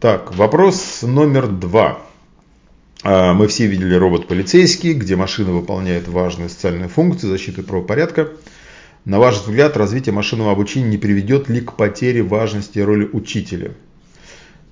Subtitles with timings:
[0.00, 1.98] Так, вопрос номер два.
[3.02, 8.28] А, мы все видели робот-полицейский, где машина выполняет важные социальные функции защиты правопорядка.
[9.04, 13.72] На ваш взгляд, развитие машинного обучения не приведет ли к потере важности роли учителя?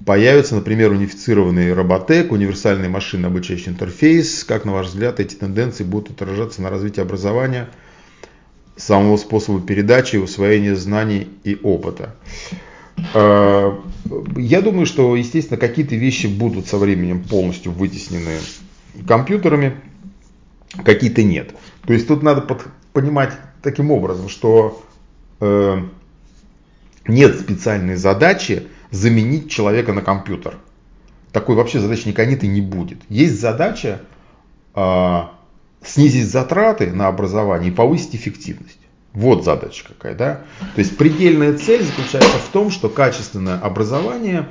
[0.04, 4.44] Появится, например, унифицированный роботек, универсальный машинный обучающий интерфейс.
[4.44, 7.68] Как, на ваш взгляд, эти тенденции будут отражаться на развитии образования,
[8.76, 12.14] самого способа передачи и усвоения знаний и опыта?
[14.46, 18.38] Я думаю, что, естественно, какие-то вещи будут со временем полностью вытеснены
[19.04, 19.74] компьютерами,
[20.84, 21.52] какие-то нет.
[21.84, 24.84] То есть тут надо под, понимать таким образом, что
[25.40, 25.78] э,
[27.08, 30.58] нет специальной задачи заменить человека на компьютер.
[31.32, 32.98] Такой вообще задачи никогда нет и не будет.
[33.08, 34.02] Есть задача
[34.76, 35.22] э,
[35.84, 38.78] снизить затраты на образование и повысить эффективность.
[39.16, 40.42] Вот задача какая, да?
[40.74, 44.46] То есть предельная цель заключается в том, что качественное образование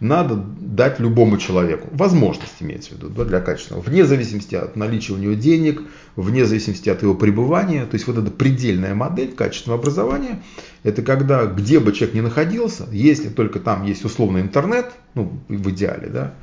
[0.00, 1.88] надо дать любому человеку.
[1.92, 3.82] Возможность имеется в виду да, для качественного.
[3.84, 5.82] Вне зависимости от наличия у него денег,
[6.16, 7.84] вне зависимости от его пребывания.
[7.84, 10.42] То есть вот эта предельная модель качественного образования,
[10.82, 15.70] это когда где бы человек ни находился, если только там есть условный интернет, ну в
[15.70, 16.34] идеале, да,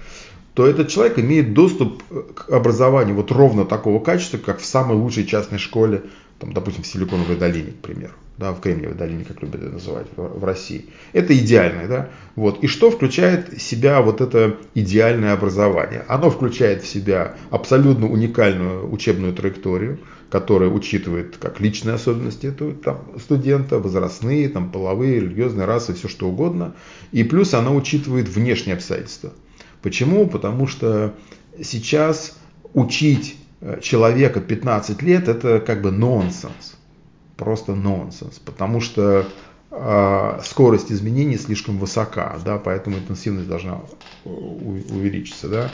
[0.54, 2.04] то этот человек имеет доступ
[2.36, 6.04] к образованию вот ровно такого качества, как в самой лучшей частной школе
[6.44, 10.08] там, допустим, в Силиконовой долине, к примеру, да, в Кремниевой долине, как любят это называть
[10.16, 10.88] в, в России.
[11.14, 12.64] Это идеальное, да, вот.
[12.64, 16.04] И что включает в себя вот это идеальное образование?
[16.08, 23.02] Оно включает в себя абсолютно уникальную учебную траекторию, которая учитывает как личные особенности этого там,
[23.24, 26.76] студента, возрастные, там, половые, религиозные, расы, все что угодно.
[27.12, 29.31] И плюс она учитывает внешние обстоятельства.
[29.84, 30.28] Почему?
[30.28, 31.14] Потому что
[31.62, 32.38] сейчас
[32.73, 36.75] учить Э, человека 15 лет, это как бы нонсенс.
[37.38, 38.40] Просто нонсенс.
[38.40, 39.25] Потому что
[39.72, 43.80] э, скорость изменений слишком высока, да, поэтому интенсивность должна
[44.25, 45.48] увеличиться.
[45.48, 45.72] Да.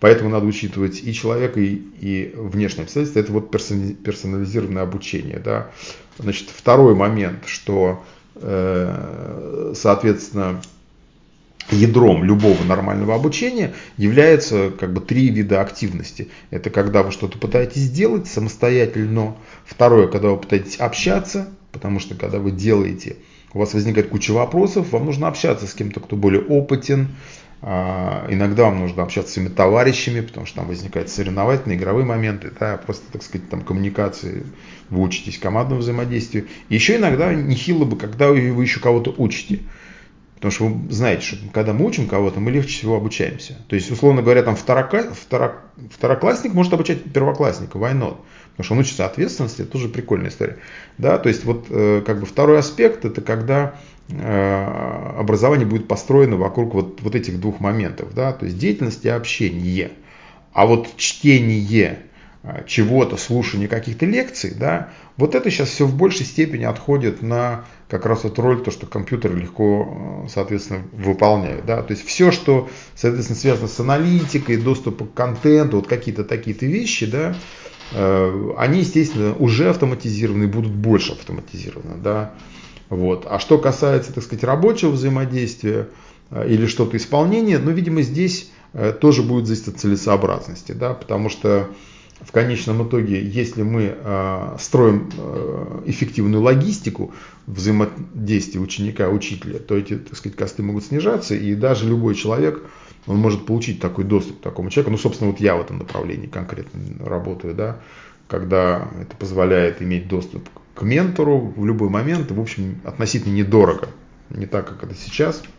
[0.00, 3.20] Поэтому надо учитывать и человека, и, и внешние обстоятельства.
[3.20, 5.38] Это вот персонализированное обучение.
[5.38, 5.70] Да.
[6.18, 8.02] Значит, второй момент, что,
[8.36, 10.62] э, соответственно,
[11.70, 16.28] ядром любого нормального обучения является как бы три вида активности.
[16.50, 19.36] Это когда вы что-то пытаетесь сделать самостоятельно.
[19.64, 23.16] Второе, когда вы пытаетесь общаться, потому что когда вы делаете,
[23.52, 27.08] у вас возникает куча вопросов, вам нужно общаться с кем-то, кто более опытен.
[27.60, 32.52] А, иногда вам нужно общаться с своими товарищами, потому что там возникают соревновательные, игровые моменты,
[32.58, 34.46] да, просто, так сказать, там коммуникации,
[34.90, 36.46] вы учитесь командному взаимодействию.
[36.68, 39.60] еще иногда нехило бы, когда вы еще кого-то учите.
[40.38, 43.56] Потому что вы знаете, что когда мы учим кого-то, мы легче всего обучаемся.
[43.66, 48.18] То есть, условно говоря, там второка, второ, второклассник может обучать первоклассника, why not?
[48.52, 50.58] Потому что он учится ответственности, это тоже прикольная история.
[50.96, 53.74] Да, то есть, вот э, как бы второй аспект, это когда
[54.08, 58.14] э, образование будет построено вокруг вот, вот этих двух моментов.
[58.14, 59.90] Да, то есть, деятельность и общение.
[60.52, 61.98] А вот чтение
[62.66, 68.06] чего-то, слушание каких-то лекций, да, вот это сейчас все в большей степени отходит на как
[68.06, 71.66] раз вот роль, то, что компьютеры легко, э, соответственно, выполняют.
[71.66, 71.82] Да?
[71.82, 77.06] То есть все, что, соответственно, связано с аналитикой, доступом к контенту, вот какие-то такие-то вещи,
[77.06, 77.34] да,
[77.92, 81.96] э, они, естественно, уже автоматизированы и будут больше автоматизированы.
[81.96, 82.34] Да?
[82.88, 83.26] Вот.
[83.28, 85.88] А что касается, так сказать, рабочего взаимодействия
[86.30, 88.50] э, или что-то исполнения, ну, видимо, здесь
[89.00, 91.70] тоже будет зависеть от целесообразности, да, потому что
[92.20, 97.12] в конечном итоге, если мы э, строим э, эффективную логистику
[97.46, 102.62] взаимодействия ученика учителя, то эти, так сказать, косты могут снижаться, и даже любой человек,
[103.06, 104.90] он может получить такой доступ к такому человеку.
[104.90, 107.78] Ну, собственно, вот я в этом направлении конкретно работаю, да,
[108.26, 113.88] когда это позволяет иметь доступ к ментору в любой момент, в общем, относительно недорого,
[114.30, 115.42] не так, как это сейчас–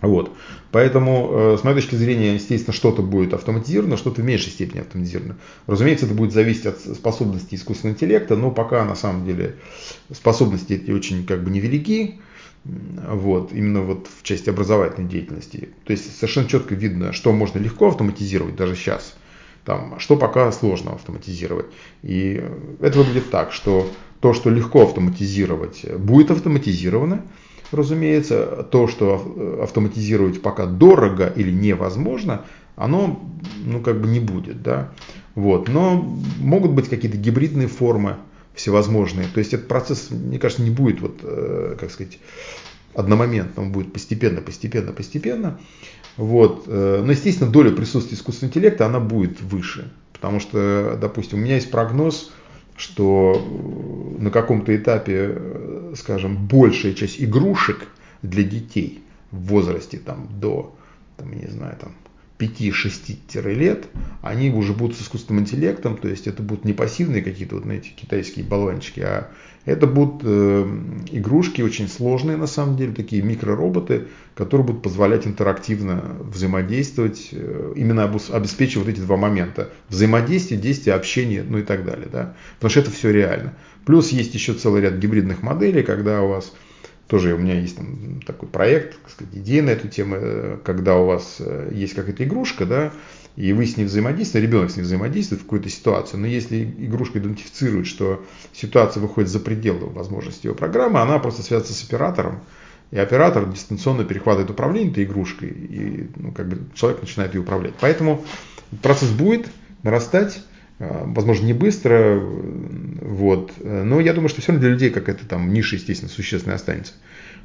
[0.00, 0.32] вот.
[0.70, 5.36] Поэтому, э, с моей точки зрения, естественно, что-то будет автоматизировано, что-то в меньшей степени автоматизировано.
[5.66, 9.56] Разумеется, это будет зависеть от способностей искусственного интеллекта, но пока на самом деле
[10.12, 12.20] способности эти очень как бы невелики.
[12.64, 15.68] Вот, именно вот в части образовательной деятельности.
[15.84, 19.14] То есть совершенно четко видно, что можно легко автоматизировать даже сейчас,
[19.66, 21.66] там, что пока сложно автоматизировать.
[22.02, 22.42] И
[22.80, 23.90] это выглядит так, что
[24.20, 27.26] то, что легко автоматизировать, будет автоматизировано,
[27.76, 32.42] разумеется, то, что автоматизировать пока дорого или невозможно,
[32.76, 33.20] оно
[33.64, 34.62] ну, как бы не будет.
[34.62, 34.92] Да?
[35.34, 35.68] Вот.
[35.68, 35.94] Но
[36.38, 38.16] могут быть какие-то гибридные формы
[38.54, 39.26] всевозможные.
[39.28, 42.18] То есть этот процесс, мне кажется, не будет, вот, э, как сказать,
[42.94, 45.58] одномоментно, он будет постепенно, постепенно, постепенно.
[46.16, 46.64] Вот.
[46.66, 49.90] Э, но, естественно, доля присутствия искусственного интеллекта, она будет выше.
[50.12, 52.30] Потому что, допустим, у меня есть прогноз,
[52.76, 53.40] что
[54.18, 55.38] на каком-то этапе,
[55.96, 57.86] скажем, большая часть игрушек
[58.22, 60.74] для детей в возрасте там, до,
[61.16, 61.92] там, не знаю, там,
[62.38, 63.86] 5-6 лет,
[64.22, 67.90] они уже будут с искусственным интеллектом, то есть это будут не пассивные какие-то вот эти
[67.90, 69.30] китайские болванчики, а
[69.64, 70.66] это будут э,
[71.12, 78.04] игрушки очень сложные на самом деле, такие микророботы, которые будут позволять интерактивно взаимодействовать, э, именно
[78.04, 79.70] обеспечивая вот эти два момента.
[79.88, 82.08] Взаимодействие, действие, общение, ну и так далее.
[82.12, 82.34] Да?
[82.56, 83.54] Потому что это все реально.
[83.86, 86.52] Плюс есть еще целый ряд гибридных моделей, когда у вас
[87.14, 90.96] тоже у меня есть там такой проект, так сказать, идея на эту тему, э, когда
[90.96, 92.92] у вас э, есть какая-то игрушка, да,
[93.36, 97.20] и вы с ней взаимодействуете, ребенок с ней взаимодействует в какую-то ситуацию, но если игрушка
[97.20, 102.40] идентифицирует, что ситуация выходит за пределы возможностей его программы, она просто связывается с оператором,
[102.90, 107.74] и оператор дистанционно перехватывает управление этой игрушкой, и ну, как бы человек начинает ее управлять.
[107.80, 108.24] Поэтому
[108.82, 109.46] процесс будет
[109.84, 110.42] нарастать,
[110.78, 115.76] возможно, не быстро, вот, но я думаю, что все равно для людей какая-то там ниша,
[115.76, 116.94] естественно, существенная останется.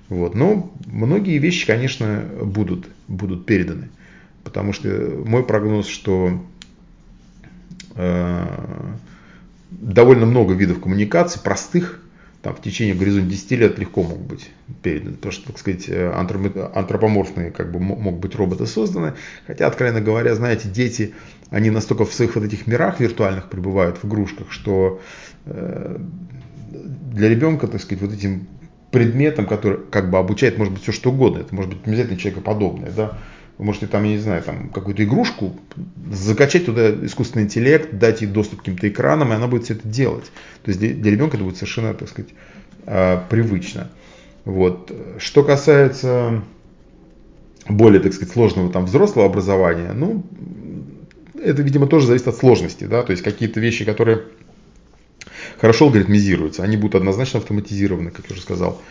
[0.09, 0.33] Вот.
[0.33, 3.89] Но многие вещи, конечно, будут, будут переданы.
[4.43, 4.89] Потому что
[5.25, 6.43] мой прогноз, что
[7.95, 8.47] э,
[9.69, 12.01] довольно много видов коммуникаций, простых,
[12.41, 14.49] там, в течение горизонта 10 лет легко могут быть
[14.81, 15.15] переданы.
[15.15, 19.13] Потому что, так сказать, антропоморфные как бы, могут быть роботы созданы.
[19.45, 21.13] Хотя, откровенно говоря, знаете, дети,
[21.49, 25.01] они настолько в своих вот этих мирах виртуальных пребывают, в игрушках, что
[25.45, 25.97] э,
[27.13, 28.47] для ребенка, так сказать, вот этим
[28.91, 31.39] предметом, который как бы обучает, может быть, все что угодно.
[31.39, 33.17] Это может быть обязательно человекоподобное, да.
[33.59, 35.53] Вы можете там, я не знаю, там какую-то игрушку,
[36.09, 39.85] закачать туда искусственный интеллект, дать ей доступ к каким-то экранам, и она будет все это
[39.85, 40.31] делать.
[40.63, 42.31] То есть для, ребенка это будет совершенно, так сказать,
[42.85, 43.89] э, привычно.
[44.45, 44.93] Вот.
[45.17, 46.41] Что касается
[47.67, 50.23] более, так сказать, сложного там взрослого образования, ну,
[51.35, 54.23] это, видимо, тоже зависит от сложности, да, то есть какие-то вещи, которые
[55.59, 58.81] хорошо алгоритмизируются, они будут однозначно автоматизированы, как я уже сказал.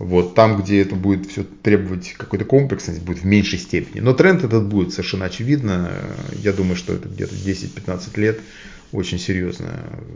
[0.00, 4.00] Вот, там, где это будет все требовать какой-то комплексности, будет в меньшей степени.
[4.00, 5.92] Но тренд этот будет совершенно очевидно.
[6.42, 8.40] Я думаю, что это где-то 10-15 лет
[8.92, 9.68] очень серьезно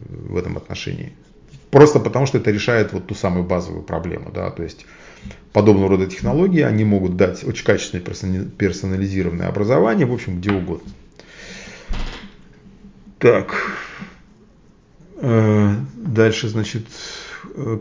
[0.08, 1.12] в этом отношении.
[1.70, 4.32] Просто потому, что это решает вот ту самую базовую проблему.
[4.34, 4.50] Да?
[4.50, 4.86] То есть
[5.52, 10.90] подобного рода технологии, они могут дать очень качественное персонализированное образование, в общем, где угодно.
[13.18, 13.54] Так.
[15.18, 16.86] Э, дальше, значит,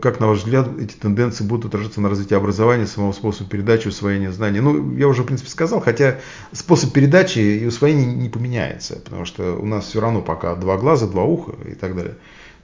[0.00, 4.30] как, на ваш взгляд, эти тенденции будут отражаться на развитии образования, самого способа передачи, усвоения
[4.30, 4.60] знаний?
[4.60, 6.20] Ну, я уже, в принципе, сказал, хотя
[6.52, 11.06] способ передачи и усвоения не поменяется, потому что у нас все равно пока два глаза,
[11.06, 12.14] два уха и так далее.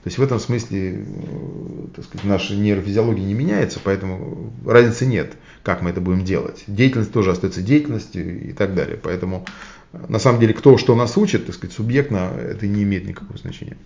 [0.03, 5.33] То есть в этом смысле, э, так сказать, наша нейрофизиология не меняется, поэтому разницы нет,
[5.61, 6.63] как мы это будем делать.
[6.65, 8.97] Деятельность тоже остается деятельностью и так далее.
[9.01, 9.45] Поэтому
[9.93, 13.77] на самом деле кто что нас учит, так сказать, субъектно, это не имеет никакого значения.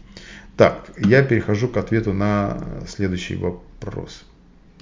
[0.58, 4.26] Так, я перехожу к ответу на следующий вопрос.